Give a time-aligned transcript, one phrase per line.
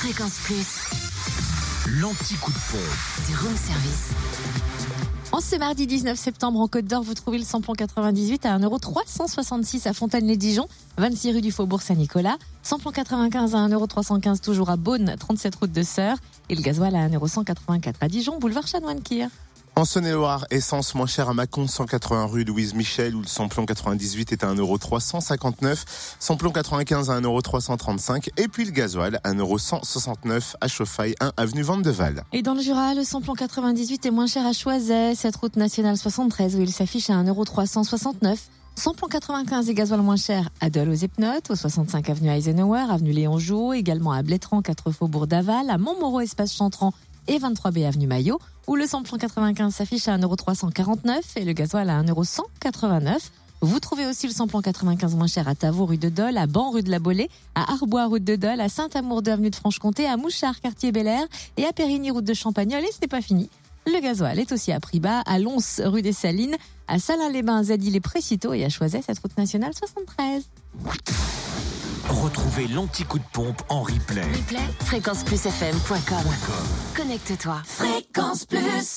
[0.00, 0.78] Fréquence Plus,
[2.00, 3.26] L'anti-coup de pompe.
[3.28, 4.10] du room service.
[5.32, 9.88] En ce mardi 19 septembre, en Côte d'Or, vous trouvez le samplon 98 à 1,366€
[9.88, 10.66] à Fontaine-les-Dijon,
[10.98, 12.36] 26 rue du Faubourg Saint-Nicolas.
[12.62, 16.16] Samplon 95 à 1,315€ toujours à Beaune, 37 route de Sœur.
[16.48, 19.28] Et le gasoil à 1,184€ à Dijon, boulevard Chanoine-Kir.
[19.78, 24.32] En Saône-et-Loire, essence moins chère à Mâcon, 180 rue Louise Michel, où le samplon 98
[24.32, 25.84] est à 1,359€,
[26.18, 32.24] samplon 95 à 1,335€, et puis le gasoil à 1,169€ à Chauffaille, 1 avenue Vandeval.
[32.32, 35.96] Et dans le Jura, le samplon 98 est moins cher à Choiset, cette route nationale
[35.96, 38.36] 73 où il s'affiche à 1,369€.
[38.74, 43.12] Samplon 95 et gasoil moins cher à Dole aux Epnotes, au 65 avenue Eisenhower, avenue
[43.12, 46.92] Léon Jouot, également à Blétran, 4 faubourg d'Aval, à Montmoreau, espace Chantran
[47.28, 52.02] et 23B avenue Maillot, où le samplon 95 s'affiche à 1,349€ et le gasoil à
[52.02, 53.30] 1,189€.
[53.60, 56.70] Vous trouvez aussi le samplon 95 moins cher à Tavaux, rue de Dole, à Ban,
[56.70, 60.06] rue de la Bolée, à Arbois, route de Dole, à Saint-Amour, de avenue de Franche-Comté,
[60.06, 62.82] à Mouchard, quartier Bel Air et à Périgny, route de Champagnol.
[62.84, 63.50] Et ce n'est pas fini.
[63.86, 68.52] Le gasoil est aussi à prix bas, à Lons, rue des Salines, à Salins-les-Bains, Zadil-les-Précitaux
[68.52, 70.44] et à Choiset, cette route nationale 73.
[72.08, 74.22] Retrouvez l'anti-coup de pompe en replay.
[74.22, 76.24] Replay, fréquenceplusfm.com.
[76.96, 77.62] Connecte-toi.
[77.64, 78.96] Fréquence Plus.